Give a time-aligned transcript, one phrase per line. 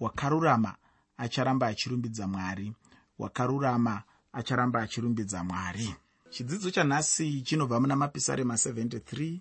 [0.00, 0.76] wakarurama
[1.16, 2.72] acharamba achirumbidza mwari.
[3.18, 5.94] Wakarurama acharamba achirumbidza mwari.
[6.30, 9.40] Chidzidzo chanhasi chinobva muna mapisarema 73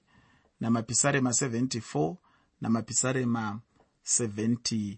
[0.60, 2.16] namapisarema 74
[2.62, 3.60] namapisarema
[4.06, 4.98] 75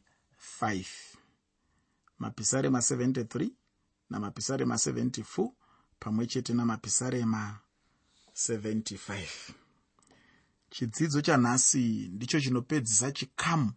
[2.20, 3.50] mapisarema 73
[4.10, 5.52] namapisarema 74
[6.00, 7.60] pamwe chete namapisarema
[8.36, 9.26] 75
[10.70, 13.72] chidzidzo chanhasi ndicho chinopedzisa chikamu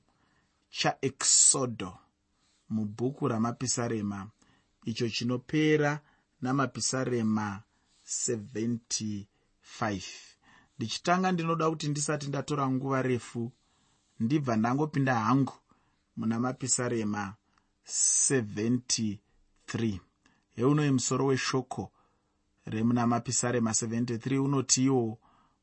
[0.79, 1.99] chaexodo
[2.69, 4.31] mubhuku ramapisarema.
[4.85, 6.01] Icho chinopera
[6.41, 7.63] namapisarema
[8.07, 10.03] 75
[10.79, 13.53] ndichitanga ndinoda kuti ndisati ndatora nguva refu
[14.21, 15.53] ndibva ndangopinda hangu
[16.17, 17.35] muna mapisarema
[17.87, 19.19] 73
[20.57, 21.93] heunoi musoro weshoko
[22.67, 25.19] remuna mapisarema 73 unotiwo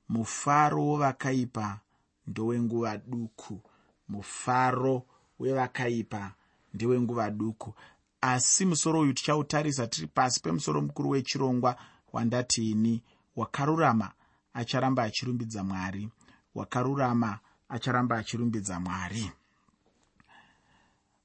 [0.09, 1.79] mufaro wevakaipa
[2.27, 3.61] ndowenguva duku
[4.09, 5.05] mufaro
[5.39, 6.33] wevakaipa
[6.73, 7.73] ndewenguva duku.
[8.21, 11.75] Asi musoro uyu tichautarisa tiri pasi pemusoro mukuru wechirongwa
[12.13, 13.03] wandatiini
[13.35, 14.11] wakarurama
[14.53, 16.09] acharamba achirumbidza mwari.
[16.55, 19.31] Wakarurama acharamba achirumbidza mwari.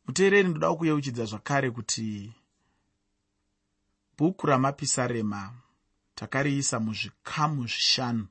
[0.06, 2.32] Muteereri ndoda kuyeuchidza zvakare kuti
[4.18, 5.52] bhuku ramapisarema
[6.14, 8.26] takariisa muzvikamu zvishanu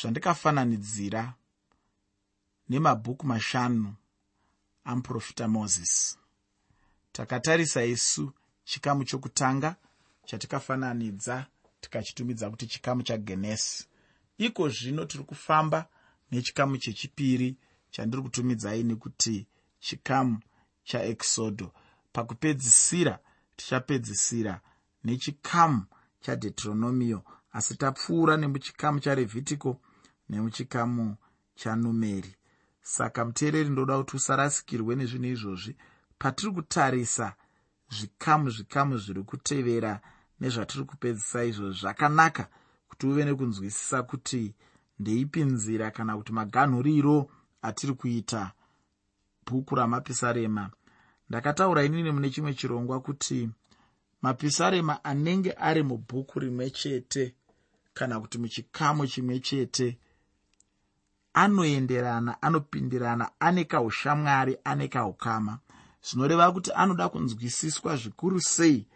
[0.00, 1.34] zvandikafananidzira
[2.68, 3.94] nemabhuku mashanu
[4.84, 6.18] amuprofita mozisi
[7.12, 8.32] takatarisa isu
[8.64, 9.76] chikamu chokutanga
[10.24, 11.46] chatikafananidza
[11.80, 13.86] tikachitumidza kuti chikamu chagenesi
[14.38, 15.88] iko zvino tiri kufamba
[16.30, 17.56] nechikamu chechipiri
[17.90, 19.46] chandiri kutumidzai nekuti
[19.78, 20.40] chikamu
[20.84, 21.72] chaexodo
[22.12, 23.18] pakupedzisira
[23.56, 24.60] tichapedzisira
[25.04, 25.84] nechikamu
[26.20, 27.22] chadeuteronomio
[27.52, 29.80] asi tapfuura nemuchikamu charevhitico
[30.28, 31.16] nemuchikamu
[31.54, 32.35] chanumeri
[32.86, 35.76] saka muteereri ndoda kuti usarasikirwe nezvinhu izvozvi.
[36.18, 37.34] Patiri kutarisa
[37.90, 40.00] zvikamu zvikamu zviri kutevera
[40.40, 42.44] nezvatiri kupedzisa izvozvi zvakanaka
[42.88, 44.54] kuti uve nekunzwisisa kuti
[44.98, 47.30] ndeipi nzira kana kuti maganhuriro
[47.62, 48.52] atiri kuita
[49.46, 50.70] bhuku ramapisarema.
[51.28, 53.50] Ndakataura inini mune chimwe chirongwa kuti
[54.22, 57.34] mapisarema anenge ari mubhuku rimwe chete
[57.94, 59.98] kana kuti muchikamu chimwe chete
[61.36, 65.58] anoenderana anopindirana ane kaushamwari ane kaukama.
[66.06, 68.86] Zvinoreva kuti anoda kunzwisiswa zvikuru sei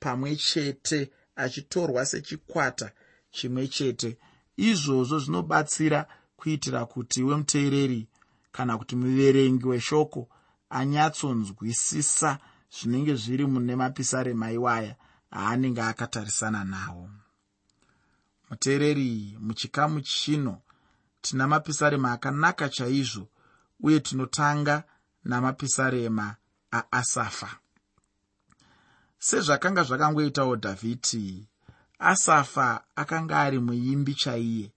[0.00, 2.90] pamwe chete achitorwa sechikwata
[3.30, 4.18] chimwe chete.
[4.56, 8.08] Izvozvo zvinobatsira kuitira kuti wemuteereri
[8.52, 10.28] kana kuti muverengi weshoko
[10.70, 12.38] anyatsonzwisisa
[12.74, 14.94] zvinenge zviri mune mapisarema iwaya
[15.32, 17.10] aanenge akatarisana nawo.
[18.50, 20.62] Muteereri muchikamu chino
[21.28, 23.28] tina mapisarema akanaka chaizvo
[23.80, 24.84] uye tinotanga
[25.24, 26.36] namapisarema
[26.72, 27.50] aasafa.
[29.18, 31.48] Sezvakanga zvakangoitawo dhavhidhi
[31.98, 34.72] asafa akanga ari muimbi chaiye.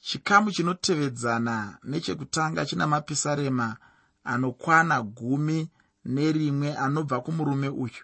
[0.00, 3.76] Chikamu chinotevedzana nechekutanga china mapisarema
[4.24, 5.70] anokwana gumi
[6.04, 8.02] nerimwe anobva kumurume uyu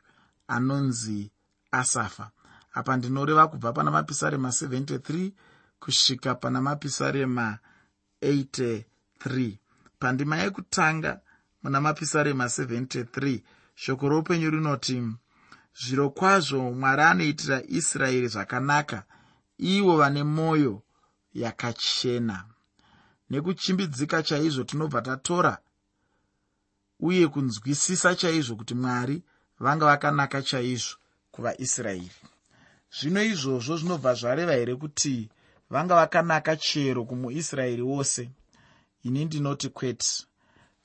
[0.48, 1.30] anonzi
[1.70, 2.30] asafa.
[2.72, 5.32] Apa ndinoreva kubva pana mapisarema 73
[5.84, 7.58] kusvika pana mapisarema
[8.22, 9.56] 83
[9.98, 11.20] pandima yekutanga
[11.62, 13.40] muna mapisarema 73
[13.74, 15.02] shoko roupenyu rinoti
[15.80, 19.02] zviro kwazvo mwari anoitira israeri zvakanaka
[19.58, 20.82] ivo vane mwoyo
[21.34, 22.44] yakachena.
[23.30, 25.58] Nekuchimbidzika chaizvo tinobva tatora
[27.00, 29.22] uye kunzwisisa chaizvo kuti mwari
[29.60, 30.96] vanga vakanaka chaizvo
[31.30, 32.10] kuvaisraeri.
[33.00, 35.30] Zvino izvozvo zvinobva zvareva here kuti
[35.70, 38.30] vanga vakanaka chero kumuisraeri wose.
[39.02, 40.26] Ini ndinoti kwete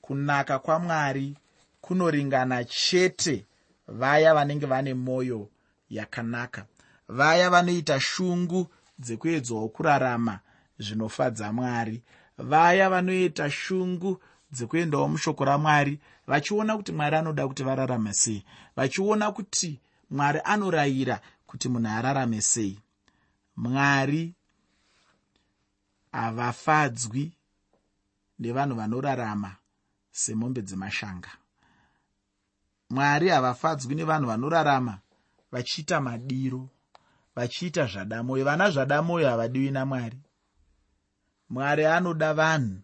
[0.00, 1.36] kunaka kwamwari
[1.80, 3.46] kunoringana chete
[3.88, 5.48] vaya vanenge vane mwoyo
[5.90, 6.66] yakanaka
[7.08, 8.66] vaya vanoita shungu
[8.98, 10.40] dzekuedzwawo kurarama
[10.78, 12.02] zvinofadza mwari
[12.38, 14.20] vaya vanoita shungu
[14.52, 18.44] dzekuendawo mushoko ramwari vachiona kuti mwari anoda kuti vararame sei
[18.76, 22.78] vachiona kuti mwari anorayira kuti munhu ararame sei.
[23.56, 24.34] Mwari
[26.12, 27.32] havafadzwi
[28.38, 29.56] nevanhu vanorarama
[30.10, 31.30] semombe dzemashanga.
[32.90, 34.98] Mwari havafadzwi nevanhu vanorarama
[35.52, 36.68] vachiita madiro
[37.36, 40.18] vachiita zvadamwoyo vana zvadamwoyo havadiwi namwari.
[41.50, 42.80] Mwari anoda vanhu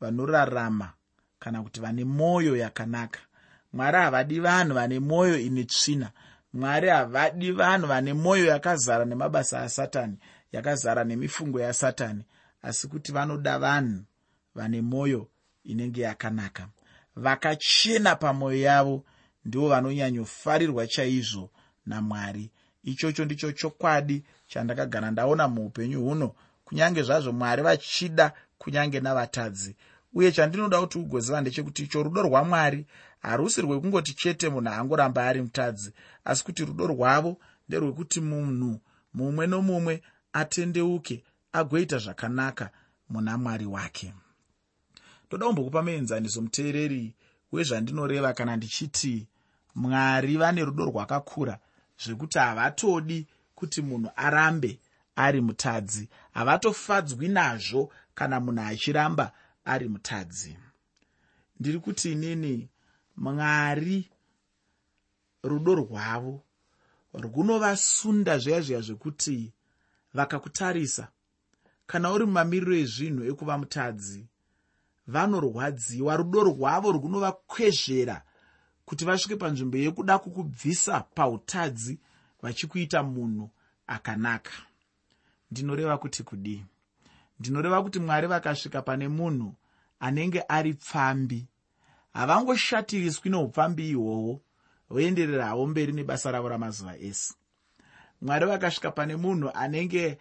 [0.00, 0.92] vanorarama
[1.38, 3.20] kana kuti vane mwoyo yakanaka.
[3.72, 6.10] Mwari havadi vanhu vane mwoyo ine tsvina.
[6.52, 10.18] Mwari havadi vanhu vane mwoyo yakazara nemabasa asatani
[10.52, 12.24] yakazara nemifungo yasatani
[12.68, 14.04] asi kuti vanoda vanhu
[14.54, 15.28] vane mwoyo
[15.64, 16.68] inenge yakanaka.
[17.16, 19.04] Vakachena pamwoyo yavo
[19.44, 21.50] ndivo vanonyanyofarirwa chaizvo
[21.86, 22.50] namwari.
[22.82, 26.34] Ichocho ndicho chokwadi chandakagara ndaona muupenyu huno.
[26.64, 29.76] Kunyange zvazvo mwari vachida kunyange navatadzi.
[30.12, 32.86] Uye chandinoda kuti ugoziva ndechekuti icho rudo rwamwari
[33.18, 35.92] harusi rwekungoti chete munhu angoramba ari mutadzi
[36.24, 37.36] asi kuti rudo rwavo
[37.68, 38.80] nderwekuti munhu
[39.14, 42.70] mumwe nomumwe atendeuke agoita zvakanaka
[43.08, 44.14] muna mwari wake.
[45.26, 47.14] Ndoda kumbokupa muenzaniso muteereri
[47.52, 49.28] wezvandinoreva kana ndichiti
[49.74, 51.58] mwari vane rudo rwakakura
[52.04, 54.80] zvekuti havatodi kuti munhu arambe
[55.16, 56.08] ari mutadzi.
[56.34, 59.32] Havatofadzwi nazvo kana munhu achiramba
[59.64, 60.56] ari mutadzi.
[61.60, 62.68] Ndiri kuti inini
[63.16, 64.10] mwari
[65.42, 66.44] rudo rwavo
[67.12, 69.52] runovasunda zviya zviya zvekuti
[70.14, 71.08] vakakutarisa
[71.88, 74.20] kana uri mumamiriro ezvinhu ekuva mutadzi
[75.08, 78.16] vanorwadziwa rudo rwavo runovakwezvera
[78.86, 81.94] kuti vasvike panzvimbo yekuda kukubvisa pautadzi
[82.42, 83.50] vachikuita munhu
[83.86, 84.52] akanaka.
[85.50, 86.64] Ndinoreva kuti kudii
[87.40, 89.54] ndinoreva kuti mwari vakasvika pane munhu
[90.00, 91.46] anenge ari pfambi.
[92.12, 94.40] Havangoshatiriswi neupfambi ihwohwo
[94.90, 97.34] voenderera havo mberi nebasa ravo ramazuva ese.
[98.20, 100.18] Mwari vakasvika pane munhu anenge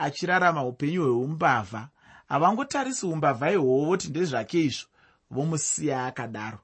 [0.00, 1.88] achirarama upenyu hweumbavha.
[2.28, 4.86] Havangotarisi umbavha ihwohwo voti ndezvake izvo
[5.30, 6.58] vomusiya akadaro.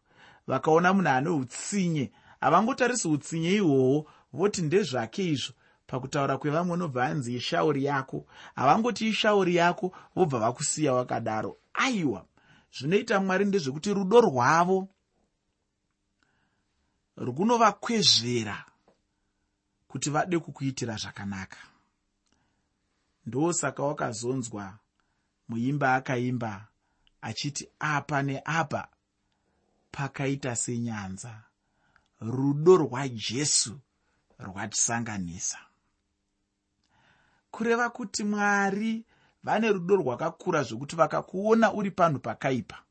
[0.47, 5.53] Vakaona munhu ane utsinye havangotarisi utsinye ihwohwo voti ndezvake izvo.
[5.87, 8.27] Pakutaura kwevamwe unobva vanzi ishauri yako.
[8.55, 11.57] Havangoti ishauri yako vobva vakusiya wakadaro.
[11.75, 12.25] Aiwa!
[12.79, 14.89] Zvinoita mwari ndezvekuti rudo rwavo
[17.17, 18.65] runovakwezvera
[19.89, 21.57] kuti vade kukuitira zvakanaka
[23.27, 24.79] ndosaka wakazonzwa
[25.49, 26.69] muimba akaimba
[27.21, 28.89] achiti apa neapa
[29.91, 31.43] pakaita senyanza
[32.21, 33.81] rudo rwajesu
[34.39, 35.59] rwatisanganisa.
[37.51, 39.05] Kureva kuti mwari
[39.43, 42.83] vane rudo rwakakura zvokuti vakakuona uri panhu pakaipa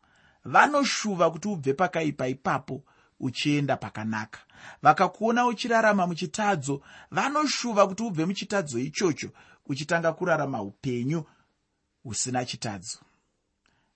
[0.45, 2.83] vanoshuva kuti ubve pakaipa ipapo
[3.19, 4.39] uchienda pakanaka.
[4.81, 6.81] Vakakuona uchirarama muchitadzo
[7.11, 9.29] vanoshuva kuti ubve muchitadzo ichocho
[9.65, 11.23] uchitanga kurarama upenyu
[12.03, 12.97] husina chitadzo.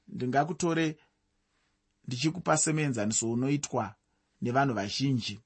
[0.07, 0.97] Ndingakutore
[2.07, 3.95] ndichikupa semuenzaniso unoitwa
[4.41, 5.39] nevanhu vazhinji.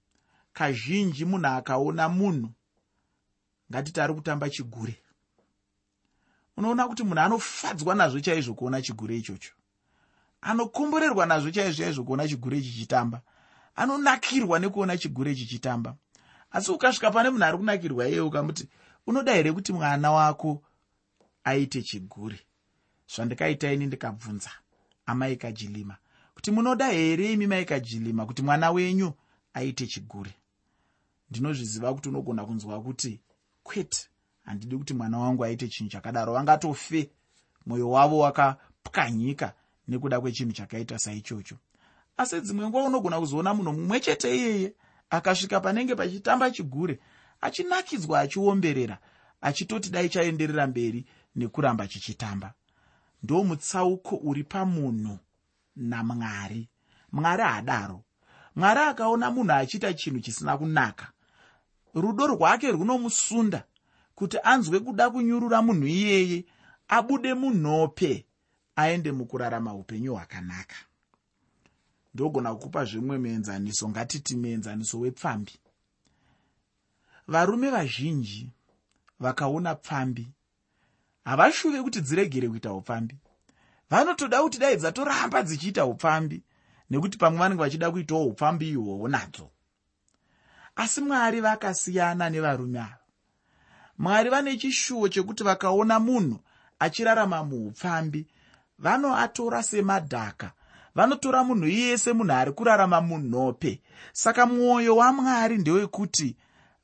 [0.54, 2.50] Kazhinji munhu akaona munhu
[3.72, 4.96] ngatiti ari kutamba chigure.
[6.58, 9.54] Unoona kuti munhu anofadzwa nazvo chaizvo kuona chigure ichocho.
[10.42, 13.22] Anokomborerwa nazvo chaizvo chaizvo kuona chigure chichitamba.
[13.75, 15.96] Anonakirwa nekuona chigure chichitamba.
[16.52, 18.70] Asi ukasvika pane munhu ari kunakirwa iyeye ukamuti
[19.08, 20.64] unoda here kuti mwana wako
[21.44, 22.40] aite chigure
[23.16, 24.52] zvandikaita ini ndikabvunza
[25.06, 25.98] amaikajilima
[26.34, 29.14] kuti munoda here imi maikajilima kuti mwana wenyu
[29.54, 30.32] aite chigure
[31.30, 33.22] ndinozviziva kuti unogona kunzwa kuti
[33.64, 34.10] kwete
[34.46, 36.34] handidi kuti mwana wangu aite chinhu chakadaro.
[36.34, 37.10] Vangatofe
[37.66, 39.54] mwoyo wavo wakapwanyika
[39.88, 41.58] nekuda kwechinhu chakaita saichocho.
[42.18, 44.74] Asi dzimwe nguva unogona kuzoona munhu mumwe chete iyeye
[45.10, 47.00] akasvika panenge pachitamba chigure
[47.44, 48.98] achinakidzwa achiomberera
[49.42, 51.06] achitoti dai chaenderera mberi
[51.36, 52.54] nekuramba chichitamba.
[53.24, 55.18] Ndo mutsauko uri pamunhu
[55.75, 56.69] namwari.
[57.12, 58.04] Mwari haadaro.
[58.56, 61.12] Mwari akaona munhu achiita chinhu chisina kunaka.
[61.94, 63.63] Rudo rwake runomusunda
[64.15, 66.46] kuti anzwe kuda kunyurura munhu iyeye
[66.88, 68.25] abude munhope
[68.75, 70.75] aende mukurarama upenyu hwakanaka.
[72.13, 75.53] Ndogona kukupa zvimwe muenzaniso ngatiti muenzaniso wepfambi
[77.27, 78.51] varume vazhinji
[79.20, 80.27] vakaona pfambi.
[81.25, 83.18] Havashuve kuti dziregere kuita upfambi.
[83.89, 86.44] Vanotoda kuti dai dzatoramba dzichiita upfambi
[86.89, 89.50] nekuti pamwe vanenge vachida kuitawo upfambi ihwohwo nadzo.
[90.75, 92.98] Asi mwari vakasiyana nevarume ava.
[93.98, 96.39] Mwari vane chishuwo chekuti vakaona munhu
[96.80, 98.27] achirarama muupfambi
[98.80, 100.51] vanoatora semadhaka
[100.96, 103.82] vanotora munhu iyese munhu ari kurarama munhope
[104.13, 106.36] saka mwoyo wamwari ndewekuti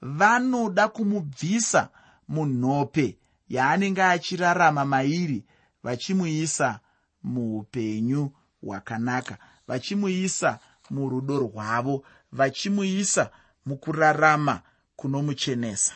[0.01, 1.89] vanoda kumubvisa
[2.27, 3.18] munhope
[3.50, 5.46] yaanenge achirarama mairi
[5.84, 6.79] vachimuisa
[7.24, 9.38] muupenyu hwakanaka
[9.68, 13.32] vachimuisa murudo rwavo vachimuisa
[13.65, 14.62] mukurarama
[14.96, 15.94] kunomuchenesa.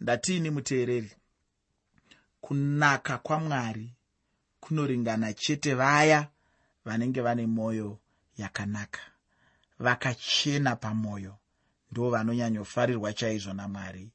[0.00, 1.12] Ndatiini muteereri?
[2.40, 3.92] Kunaka kwamwari
[4.60, 6.28] kunoringana chete vaya
[6.84, 7.98] vanenge vane mwoyo
[8.36, 9.00] yakanaka
[9.78, 11.36] vakachena pamwoyo
[11.90, 14.10] ndo vanonyanyofarirwa chaizvo namwari.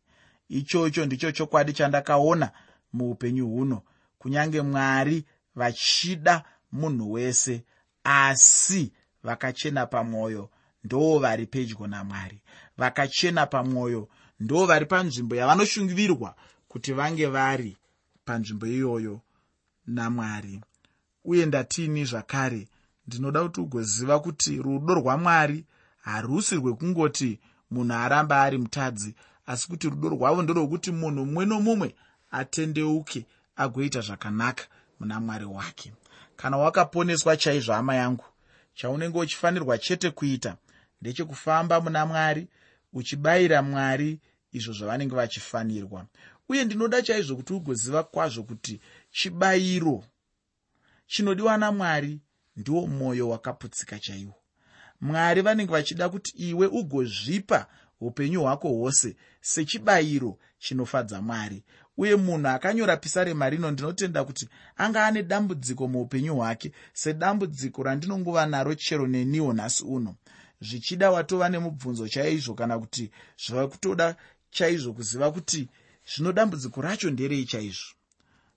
[0.50, 2.52] Ichocho ndicho chokwadi chandakaona
[2.94, 3.82] muupenyu huno
[4.18, 5.26] kunyange mwari
[5.56, 7.64] vachida munhu wese
[8.04, 10.50] asi vakachena pamwoyo
[10.84, 12.42] ndo vari pedyo namwari.
[12.78, 14.10] Vakachena pamwoyo
[14.40, 16.36] ndo vari panzvimbo yavanoshungirirwa
[16.68, 17.78] kuti vange vari
[18.26, 19.22] panzvimbo iyoyo
[19.88, 20.62] namwari.
[21.26, 22.68] Uye ndatiini zvakare
[23.08, 25.66] ndinoda kuti ugoziva kuti rudo rwamwari
[26.02, 27.40] harusi rwekungoti
[27.72, 31.96] munhu aramba ari mutadzi asi kuti rudo rwavo ndorwekuti munhu mumwe nomumwe
[32.32, 33.26] atendeuke
[33.56, 34.64] agoita zvakanaka
[35.00, 35.94] muna mwari wake.
[36.36, 38.26] Kana wakaponeswa chaizvo hama yangu
[38.74, 40.58] chaunenge uchifanirwa chete kuita
[41.02, 42.48] ndechekufamba muna mwari
[42.94, 44.20] uchibayira mwari
[44.52, 46.06] izvo zvavanenge vachifanirwa.
[46.50, 50.04] Uye ndinoda chaizvo kuti ugoziva kwazvo kuti chibayiro
[51.08, 52.20] chinodiwa namwari
[52.56, 54.34] ndiwo mwoyo wakaputsika chaiwo
[55.02, 57.68] mwari vanenge vachida kuti iwe ugozvipa
[58.02, 61.64] upenyu hwako hwose sechibayiro chinofadza mwari.
[61.98, 68.76] Uye munhu akanyora pisarema rino ndinotenda kuti anga ane dambudziko muupenyu hwake sedambudziko randinongova naro
[68.76, 70.16] chero neniwo nhasi uno.
[70.62, 73.12] Zvichida watova nemubvunzo chaizvo kana kuti
[73.46, 74.16] zvava kutoda
[74.52, 75.70] chaizvo kuziva kuti
[76.16, 77.94] zvino dambudziko racho nderei chaizvo.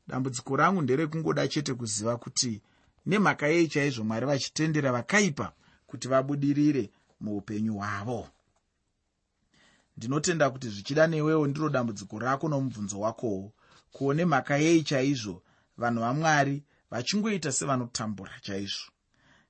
[0.09, 2.61] Dambudziko rangu nderekungoda chete kuziva kuti
[3.07, 5.53] nemhaka yei chaizvo mwari vachitendera vakaipa
[5.87, 8.29] kuti vabudirire muupenyu hwavo.
[9.97, 13.53] Ndinotenda kuti zvichida newewo ndiro dambudziko rako nomubvunzo wakowo
[13.93, 15.43] kuone mhaka yei chaizvo
[15.81, 18.91] vanhu vamwari vachingoita sevanotambura chaizvo.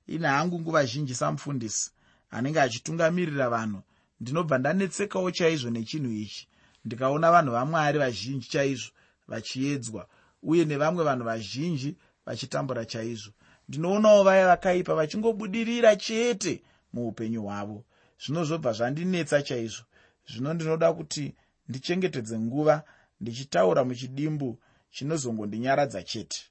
[0.07, 1.91] Ine hangu nguva zhinji samufundisi
[2.29, 3.81] anenge achitungamirira vanhu
[4.19, 6.47] ndinobva ndanetsekawo chaizvo nechinhu ichi.
[6.85, 8.91] Ndikaona vanhu vamwari vazhinji chaizvo
[9.27, 10.07] vachiedzwa
[10.43, 13.31] uye nevamwe vanhu vazhinji vachitambura chaizvo
[13.69, 16.61] ndinoonawo vaya vakaipa vachingobudirira chete
[16.93, 17.83] muupenyu hwavo.
[18.25, 19.83] Zvino zvobva zvandinetsa chaizvo.
[20.29, 21.35] Zvino ndinoda kuti
[21.69, 22.83] ndichengetedze nguva
[23.21, 24.59] ndichitaura muchidimbu
[24.91, 26.41] chinozongondinyaradza chete.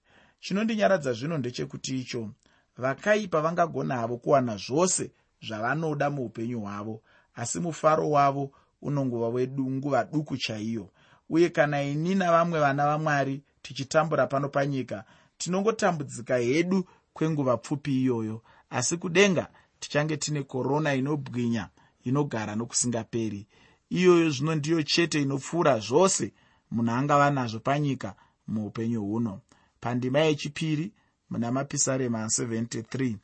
[0.40, 2.30] Chinondinyaradza zvino ndechekuti icho
[2.76, 5.10] vakaipa vangagona havo kuwana zvose
[5.46, 7.02] zvavanoda muupenyu hwavo
[7.34, 8.52] asi mufaro wavo
[8.82, 10.90] unongova wedu nguva duku chaiyo.
[11.28, 15.04] Uye kana ini navamwe vana vamwari tichitambura pano panyika
[15.38, 18.42] tinongotambudzika hedu kwenguva pfupi iyoyo.
[18.70, 19.48] Asi kudenga
[19.80, 21.68] tichange tine korona inobwinya
[22.04, 23.46] inogara nokusingaperi.
[23.90, 26.32] Iyoyo zvino ndiyo chete inopfuura zvose
[26.70, 28.14] munhu angava nazvo panyika
[28.48, 29.40] muupenyu huno.
[29.80, 30.92] Pandima yechipiri
[31.30, 33.16] muna mapisarema 73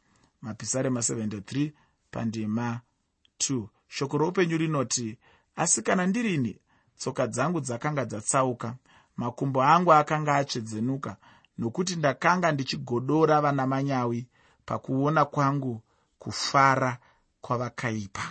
[0.43, 1.71] mapisarema 73
[2.11, 2.81] pandima
[3.39, 5.19] 2 shoko roupenyu rinoti
[5.57, 6.59] asi kana ndirini
[6.97, 8.77] tsoka dzangu dzakanga dzatsauka
[9.17, 11.17] makumbo angu akanga atsvedzenuka
[11.61, 14.27] nokuti ndakanga ndichigodora vana manyawi
[14.67, 15.83] pakuona kwangu
[16.19, 16.99] kufara
[17.41, 18.23] kwavakaipa.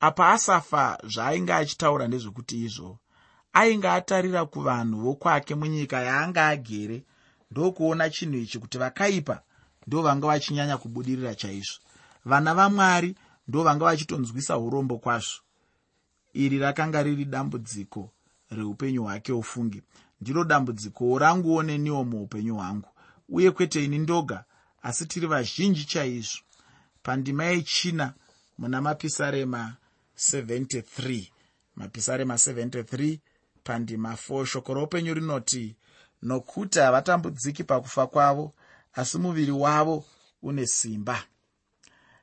[0.00, 2.98] Apa asafa zvaainge achitaura ndezvekuti izvo
[3.52, 7.04] ainge atarira kuvanhu vokwake munyika yaanga agere
[7.50, 9.36] ndokuona chinhu ichi kuti vakaipa
[9.86, 11.78] ndo vanga vachinyanya kubudirira chaizvo.
[12.24, 13.14] Vana vamwari
[13.48, 15.40] ndo vanga vachitonzwisa urombo kwazvo.
[16.32, 18.10] Iri rakanga riri dambudziko
[18.50, 19.82] reupenyu hwake ufungi
[20.20, 22.88] ndiro dambudziko ranguwo neniwo muupenyu hwangu.
[23.28, 24.44] Uye kwete ini ndoga
[24.82, 26.40] asi tiri vazhinji chaizvo.
[27.02, 28.14] Pandima yechina
[28.58, 29.76] muna mapisarema
[30.16, 31.26] 73
[31.76, 33.18] mapisarema 73
[33.64, 35.76] pandima 4 shoko roupenyu rinoti
[36.22, 38.54] nokuti havatambudziki pakufa kwavo
[38.92, 40.04] asi muviri wavo
[40.42, 41.22] une simba.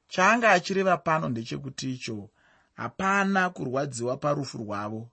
[0.08, 2.30] Chaanga achireva pano ndechekuti icho
[2.74, 5.10] hapana kurwadziwa parufu rwavo.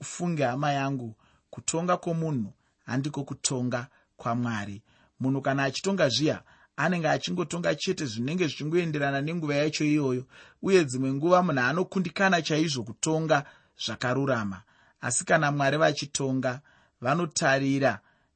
[0.00, 1.16] Ufunge hama yangu
[1.54, 2.52] kutonga kwomunhu
[2.86, 4.82] handiko kutonga kwamwari.
[5.20, 6.42] Munhu kana achitonga zviya
[6.76, 10.24] anenge achingotonga chete zvinenge zvichingoenderana nenguva yacho iyoyo
[10.62, 13.44] uye dzimwe nguva munhu anokundikana chaizvo kutonga
[13.84, 14.62] zvakarurama.
[15.00, 16.60] Asi kana mwari vachitonga
[17.00, 17.92] vanotarira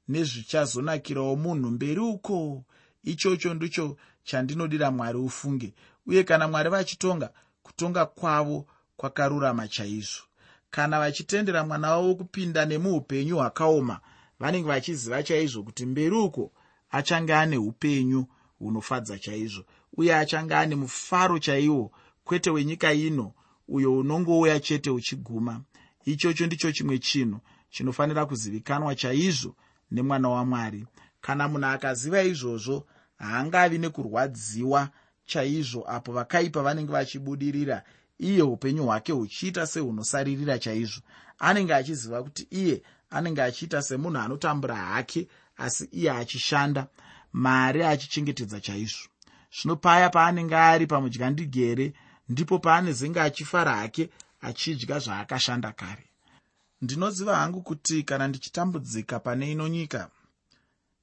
[0.09, 2.65] nezvichazonakirawo munhu mberi uko?
[3.03, 5.75] Ichocho ndicho chandinodira mwari ufunge.
[6.07, 7.31] Uye kana mwari vachitonga
[7.63, 10.28] kutonga kwavo kwakarurama chaizvo
[10.71, 14.01] kana vachitendera mwana wavo kupinda nemuupenyu hwakaoma
[14.41, 16.53] vanenge vachiziva chaizvo kuti mberi uko
[16.91, 18.27] achange ane upenyu
[18.59, 19.65] hunofadza chaizvo
[19.97, 21.93] uye achange ane mufaro chaiwo
[22.25, 23.33] kwete wenyika ino
[23.69, 25.61] uyo unongouya chete uchiguma.
[26.05, 29.57] Ichocho ndicho chimwe chinhu chinofanira kuzivikanwa chaizvo
[29.91, 30.87] nemwana wamwari.
[31.21, 32.87] Kana munhu akaziva izvozvo
[33.19, 34.91] haangavi nekurwadziwa
[35.27, 37.83] chaizvo apo vakaipa vanenge vachibudirira
[38.19, 41.01] iye upenyu hwake huchiita sehunosaririra chaizvo.
[41.39, 46.87] Anenge achiziva kuti iye anenge achiita semunhu anotambura hake asi iye achishanda
[47.33, 49.09] mari achichengetedza chaizvo.
[49.61, 51.93] Zvino paya paanenge ari pamudyandigere
[52.29, 54.11] ndipo paanezenge achifara hake
[54.41, 56.05] achidya zvaakashanda kare.
[56.83, 60.11] Ndinoziva hangu kuti kana ndichitambudzika pane ino nyika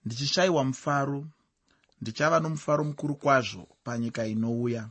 [0.05, 1.25] ndichishayiwa mufaro
[2.01, 4.89] ndichava nomufaro mukuru kwazvo panyika inouya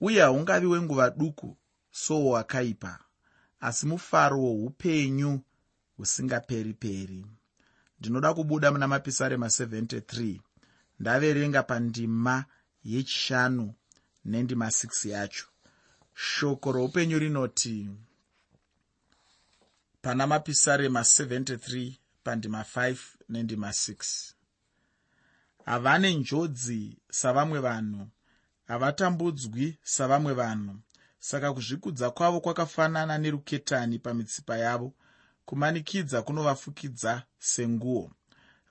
[0.00, 1.56] uye haungavi wenguva duku
[1.90, 2.98] sowakaipa
[3.60, 5.40] asi mufaro woupenyu
[5.96, 7.26] husingaperi peri
[8.00, 10.40] ndinoda kubuda muna mapisarema 73
[11.00, 12.44] ndaverenga pandima
[12.84, 13.74] yechishanu
[14.24, 15.46] nendima 6 yacho.
[16.14, 17.90] Shoko roupenyu rinoti
[20.02, 21.92] pana mapisarema 73
[22.24, 22.96] pandima 5
[23.28, 24.32] nendima 6
[25.64, 28.08] havane njodzi savamwe vanhu
[28.68, 30.76] havatambudzwi savamwe vanhu.
[31.18, 34.94] Saka kuzvikudza kwavo kwakafanana neruketani pamitsipa yavo
[35.44, 38.10] kumanikidza kunovafukidza senguo.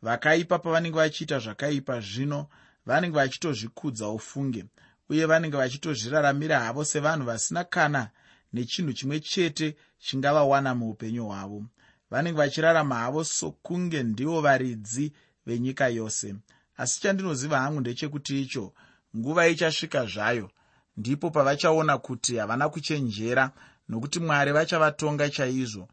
[0.02, 2.48] Vakaipa pavanenge vachiita zvakaipa zvino
[2.86, 4.66] vanenge vachitozvikudza ufunge
[5.10, 8.10] uye vanenge vachitozviraramira havo sevanhu vasina kana
[8.54, 11.66] nechinhu chimwe chete chingavawana muupenyu hwavo.
[12.12, 15.14] Vanenge vachirarama havo sokunge ndivo varidzi
[15.46, 16.36] venyika yose.
[16.78, 18.74] Asi chandinoziva hangu ndechekuti icho
[19.16, 20.52] nguva ichasvika zvayo
[20.98, 23.52] ndipo pavachaona kuti havana kuchenjera
[23.90, 25.88] nokuti mwari vachavatonga chaizvo.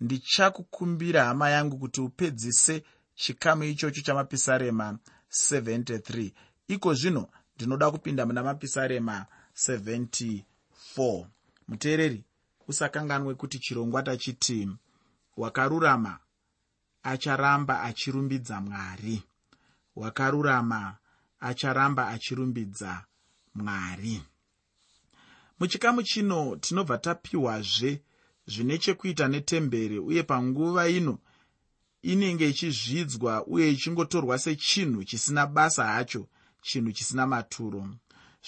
[0.00, 4.98] Ndichakukumbira hama yangu kuti upedzise chikamu ichocho chamapisarema
[5.50, 6.32] 73
[6.68, 11.26] iko zvino ndinoda kupinda muna mapisarema 74
[11.68, 12.24] muteereri
[12.68, 14.68] usakanganwe kuti chirongwa tachiti
[15.36, 16.18] wakarurama
[17.02, 19.22] acharamba achirumbidza mwari.
[19.96, 20.96] Wakarurama
[21.42, 23.04] acharamba achirumbidza
[23.54, 24.22] mwari.
[25.58, 28.02] Muchikamu chino tinobva tapiwazve
[28.46, 31.18] zvine chekuita netemberi uye panguva ino
[32.02, 36.26] inenge ichizvidzwa uye ichingotorwa sechinhu chisina basa hacho
[36.62, 37.88] chinhu chisina maturo.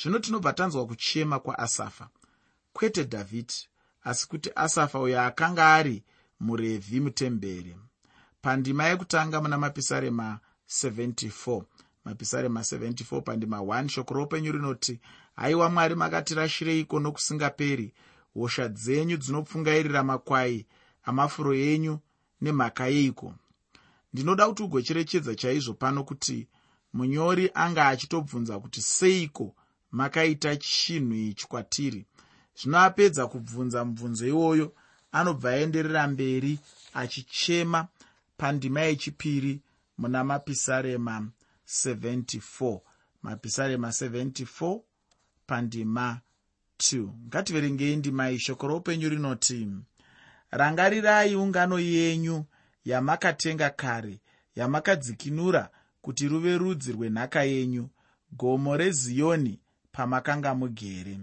[0.02, 2.08] Zvino tinobva tanzwa kuchema kwaasafa.
[2.72, 3.68] Kwete dhavhidhi
[4.02, 6.02] asi kuti asafa uyo akanga ari
[6.40, 7.76] murevhi mutemberi.
[8.42, 11.62] Pandima yekutanga muna mapisarema 74
[12.04, 15.00] mapisarema 74 pandima 1 shoko roupenyu rinoti
[15.36, 17.92] haiwa mwari makatirashireiko nokusingaperi.
[18.34, 20.66] Hosha dzenyu dzinopfungairira makwai
[21.04, 21.98] amafuro enyu
[22.40, 23.34] nemhaka yeiko?
[24.12, 26.48] Ndinoda kuti ugocherechedza chaizvo pano kuti
[26.92, 29.54] munyori anga achitobvunza kuti seiko
[29.90, 32.06] makaita chinhu ichi kwatiri.
[32.58, 34.72] Zvino apedza kubvunza mubvunzo iwoyo
[35.12, 36.58] anobva aenderera mberi
[36.94, 37.88] achichema
[38.36, 39.60] pandima yechipiri
[39.98, 41.43] muna mapisarema 74
[43.22, 44.80] mapisarema 74
[45.46, 46.20] pandima
[46.78, 49.68] 2 ngativerengei ndima iyi shoko roupenyu rinoti
[50.50, 52.44] rangarirai ungano yenyu
[52.84, 54.20] yamakatenga kare
[54.56, 57.88] yamakadzikinura kuti ruve rudzi rwenhaka yenyu
[58.32, 59.60] gomo reziyoni
[59.92, 61.18] pamakanga mugere.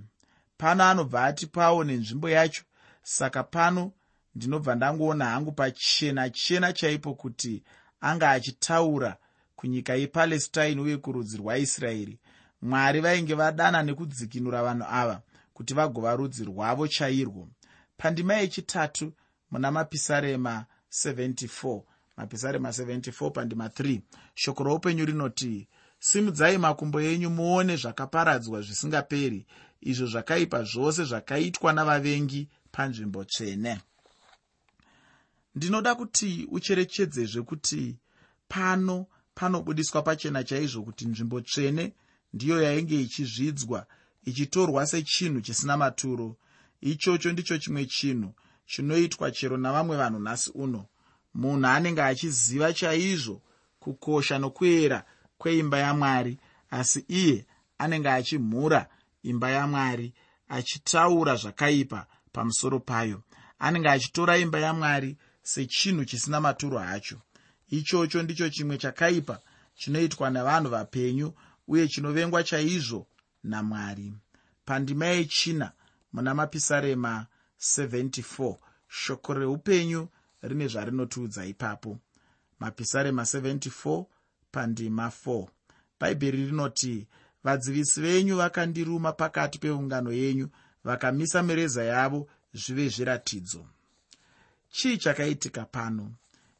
[0.58, 2.64] Pano anobva ati pawo nenzvimbo yacho
[3.04, 3.92] saka pano
[4.36, 7.64] ndinobva ndangoona hangu pachena chena chaipo kuti
[8.02, 9.18] anga achitaura
[9.62, 12.20] kunyika yepalestine uye kurudzi rwaisraeri
[12.62, 15.22] mwari vainge vadana nekudzikinura vanhu ava
[15.54, 17.50] kuti vagova rudzi rwavo chairwo.
[17.98, 19.14] Pandima yechitatu
[19.52, 21.82] muna mapisarema 74
[22.18, 24.02] mapisarema 74 pandima 3
[24.36, 25.68] shoko roupenyu rinoti
[26.00, 29.46] simudzai makumbo enyu muone zvakaparadzwa zvisingaperi
[29.82, 33.82] izvo zvakaipa zvose zvakaitwa navavengi panzvimbo tsvene.
[35.56, 37.98] Ndinoda kuti ucherechedzezve kuti
[38.48, 41.94] pano panobudiswa pachena chaizvo kuti nzvimbo tsvene
[42.34, 43.80] ndiyo yainge ichizvidzwa
[44.26, 46.38] ichitorwa sechinhu chisina maturo.
[46.82, 48.34] Ichocho ndicho chimwe chinhu
[48.66, 50.86] chinoitwa chero navamwe vanhu nhasi uno.
[51.34, 53.42] Munhu anenge achiziva chaizvo
[53.80, 55.06] kukosha nokuyera
[55.38, 56.38] kweimba yamwari
[56.70, 57.46] asi iye
[57.78, 58.82] anenge achimhura
[59.24, 60.14] imba yamwari
[60.48, 63.24] achitaura zvakaipa pamusoro payo.
[63.60, 67.22] Anenge achitora imba yamwari sechinhu chisina maturo hacho
[67.72, 69.40] ichocho ndicho chimwe chakaipa
[69.76, 71.34] chinoitwa nevanhu vapenyu
[71.68, 73.08] uye chinovengwa chaizvo
[73.44, 74.14] namwari.
[74.66, 75.72] Pandima yechina
[76.14, 77.28] muna mapisarema
[77.60, 78.56] 74
[78.88, 80.08] shoko reupenyu
[80.42, 82.00] rine zvarinotiudza ipapo.
[82.60, 84.06] Mapisarema 74
[84.52, 85.48] pandima 4
[86.00, 87.08] bhaibheri rinoti
[87.44, 90.50] vadzivisi venyu vakandiruma pakati peungano yenyu
[90.84, 93.66] vakamisa mireza yavo zvive zviratidzo.
[94.70, 96.12] Chii chakaitika pano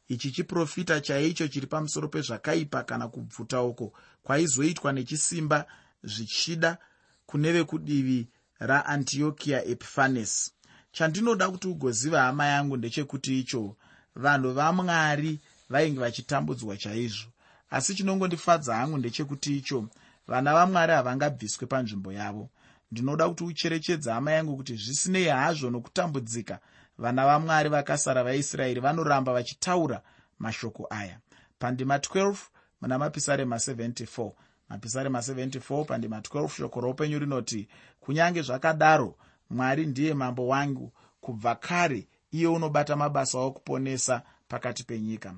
[0.08, 3.92] ichi chiprofita chaicho chiri pamusoro pezvakaipa kana kubvuta uko.
[4.22, 5.66] Kwaizoitwa nechisimba
[6.02, 6.78] zvichida
[7.26, 10.52] kune vekudivi raantiokia epiphanes
[10.92, 13.76] chandinoda kuti ugoziva hama yangu ndechekuti icho
[14.14, 17.28] vanhu vamwari vainge vachitambudzwa chaizvo.
[17.70, 19.88] Asi chinongondifadza hangu ndechekuti icho
[20.26, 22.50] vana vamwari havangabviswe panzvimbo yavo.
[22.92, 26.60] Ndinoda kuti ucherechedze hama yangu kuti zvisinei hazvo nokutambudzika
[27.02, 30.02] vana vamwari vakasara vaisraeri vanoramba vachitaura
[30.38, 31.18] mashoko aya.
[31.58, 32.36] Pandima 12
[32.80, 34.30] muna mapisarema 74
[34.68, 37.68] mapisarema 74 pandima 12 shoko roupenyu rinoti
[38.00, 39.16] kunyange zvakadaro
[39.50, 40.92] mwari ndiye mambo wangu.
[41.20, 45.34] Kubva kare iye unobata mabasa okuponesa pakati penyika.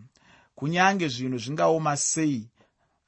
[0.55, 2.49] Kunyange zvinhu zvingaoma sei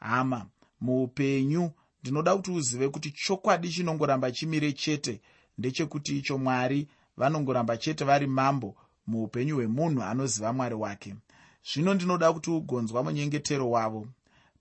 [0.00, 0.46] hama
[0.80, 1.70] muupenyu
[2.02, 5.20] ndinoda kuti uzive kuti chokwadi chinongoramba chimire chete
[5.58, 8.76] ndechekuti icho mwari vanongoramba chete vari mambo
[9.06, 11.14] muupenyu hwemunhu anoziva mwari wake.
[11.72, 14.06] Zvino ndinoda kuti ugonzwa munyengetero wavo.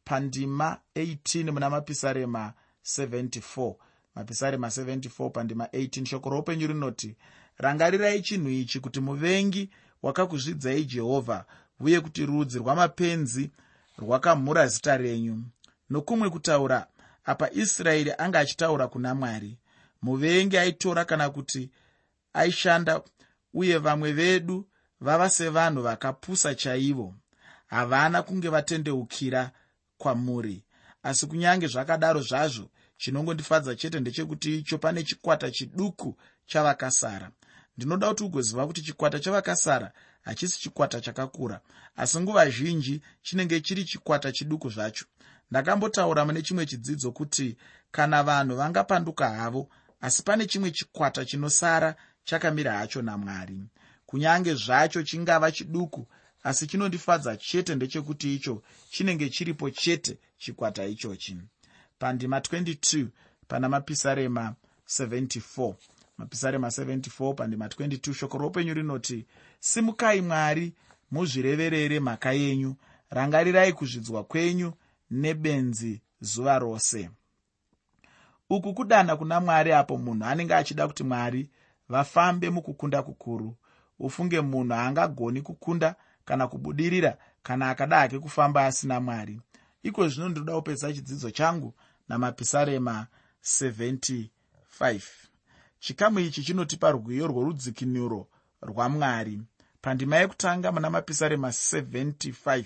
[0.05, 2.53] Pandima 18 muna mapisarema
[2.85, 3.75] 74
[4.15, 7.15] mapisarema 74 pandima 18 shoko roupenyu rinoti
[7.57, 9.69] rangarirai chinhu ichi kuti muvengi
[10.03, 11.45] wakakuzvidzai jehovha
[11.79, 13.51] uye kuti rudzi rwamapenzi
[13.97, 15.43] rwakamhura zita renyu.
[15.89, 16.87] Nokumwe kutaura
[17.25, 19.57] apa israeri anga achitaura kuna mwari.
[20.01, 21.69] Muvengi aitora kana kuti
[22.35, 23.01] aishanda
[23.53, 24.67] uye vamwe vedu
[25.01, 27.15] vava sevanhu vakapusa chaivo.
[27.67, 29.51] Havana kunge vatendeukira
[29.97, 30.63] kwamuri.
[31.03, 37.31] Asi kunyange zvakadaro zvazvo chinongondifadza chete ndechekuti icho pane chikwata chiduku chavakasara.
[37.77, 41.59] Ndinoda kuti ugoziva kuti chikwata chavakasara hachisi chikwata chakakura
[41.95, 45.05] asi nguva zhinji chinenge chiri chikwata chiduku zvacho.
[45.51, 47.57] Ndakambotaura mune chimwe chidzidzo kuti
[47.91, 49.69] kana vanhu vangapanduka havo
[50.01, 53.59] asi pane chimwe chikwata chinosara chakamira hacho namwari.
[54.05, 56.07] Kunyange zvacho chingava chiduku
[56.43, 61.37] asi chinondifadza chete ndechekuti icho chinenge chiripo chete chikwata ichochi.
[61.99, 63.07] Pandima 22
[63.47, 64.55] pana mapisarema
[64.87, 65.73] 74
[66.17, 69.25] mapisarema 74 pandima 22 shoko roupenyu rinoti
[69.59, 70.73] simukai mwari
[71.11, 72.75] muzvireverere mhaka yenyu.
[73.09, 74.73] Rangarirai kuzvidzwa kwenyu
[75.11, 77.09] nebenzi zuva rose.
[78.49, 81.49] Uku kudana kuna mwari apo munhu anenge achida kuti mwari
[81.89, 83.55] vafambe mukukunda kukuru.
[83.99, 85.95] Ufunge munhu haangagoni kukunda
[86.25, 89.41] kana kubudirira kana akada hake kufamba asina mwari
[89.83, 91.73] iko zvino ndinoda kupedzisa chidzidzo changu
[92.09, 93.07] namapisarema
[93.43, 95.01] 75
[95.79, 98.27] chikamu ichi chinotipa rwiyo rworudzikinuro
[98.61, 99.41] rwamwari.
[99.81, 102.65] Pandima yekutanga muna mapisarema 75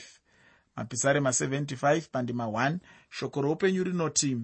[0.75, 2.77] mapisarema 75 pandima 1
[3.09, 4.37] shoko roupenyu rinoti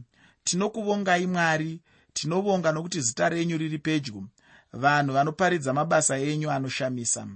[0.44, 1.82] tinokuvongai mwari.
[2.14, 4.24] Tinovonga nokuti zita renyu riri pedyo
[4.76, 7.28] vanhu vanoparidza mabasa enyu anoshamisa.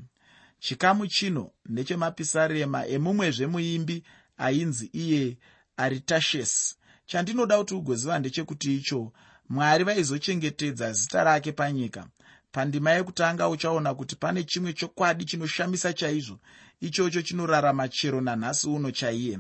[0.60, 4.04] Chikamu chino ndechemapisarema emumwezve muimbi
[4.38, 5.38] ainzi iye
[5.78, 6.75] aritashesi.
[7.06, 9.12] Chandinoda kuti ugoziva ndechekuti icho
[9.49, 12.08] mwari vaizochengetedza zita rake panyika.
[12.52, 16.39] Pandima yekutanga uchaona kuti pane chimwe chokwadi chinoshamisa chaizvo.
[16.82, 19.39] Ichocho chinorarama chero nanhasi uno chaiye.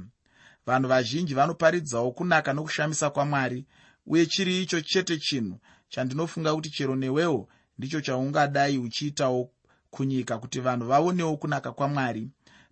[0.65, 3.65] Vanhu vazhinji vanoparidzawo kunaka nokushamisa kwamwari
[4.05, 5.59] uye chiri icho chete chinhu
[5.89, 9.49] chandinofunga kuti chero newewo ndicho chaungadai uchiitawo
[9.89, 12.29] kunyika kuti vanhu vaonewo kunaka kwamwari.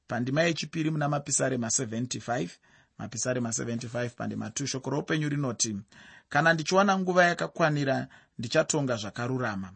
[0.07, 2.49] Pandima yechipiri muna mapisarema 75
[2.97, 5.77] mapisarema 75 pandima 2 shoko roupenyu rinoti
[6.29, 8.07] kana ndichiwana nguva yakakwanira
[8.39, 9.71] ndichatonga zvakarurama.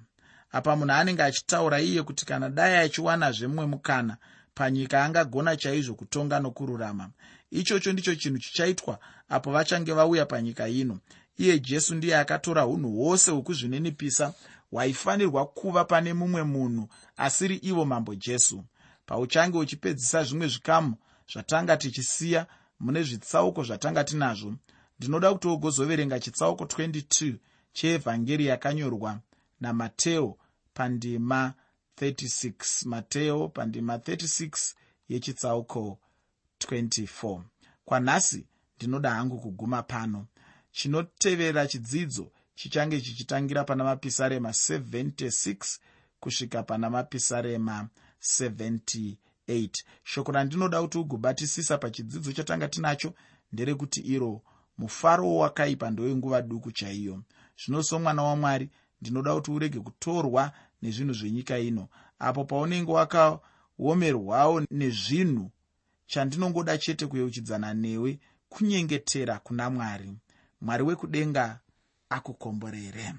[0.52, 4.18] Apa munhu anenge achitaura iye kuti kana dai achiwanazve mumwe mukana
[4.54, 7.10] panyika angagona chaizvo kutonga nokururama.
[7.52, 11.00] Ichocho ndicho chinhu chichaitwa apo vachange vauya panyika ino.
[11.38, 14.34] Iye jesu ndiye akatora unhu hwose hwekuzvininipisa
[14.72, 18.64] hwaifanirwa kuva pane mumwe munhu asiri ivo mambo jesu.
[19.06, 20.96] Pauchange uchipedzisa zvimwe zvikamu
[21.34, 22.48] zvatanga tichisiya
[22.80, 24.56] mune zvitsauko zvatanga tinazvo
[25.00, 27.36] ndinoda kuti ugozoverenga chitsauko 22
[27.74, 29.20] cheevhangeri yakanyorwa
[29.62, 30.38] namateo
[30.74, 31.54] pandima
[32.02, 34.74] 36 mateo pandima 36
[35.10, 36.00] yechitsauko
[36.60, 37.42] 24
[37.86, 38.46] kwanhasi
[38.78, 40.28] ndinoda hangu kuguma pano.
[40.72, 45.80] Chinotevera chidzidzo chichange chichitangira pana mapisarema 76
[46.20, 47.88] kusvika pana mapisarema
[48.22, 49.16] 78
[50.04, 53.14] shoko randinoda kuti ugobatisisa pachidzidzo chatanga tinacho
[53.54, 54.42] nderekuti iro
[54.78, 57.24] mufaro wakaipa ndowenguva duku chaiyo.
[57.66, 58.70] Zvino somwana wamwari
[59.02, 61.88] ndinoda kuti urege kutorwa nezvinhu zvenyika ino
[62.20, 65.52] apo paunenge wakaomerwawo nezvinhu
[66.08, 68.20] chandinongoda chete kuyeuchidzana newe
[68.50, 70.14] kunyengetera kuna mwari.
[70.62, 71.60] Mwari wekudenga
[72.12, 73.16] akukomborere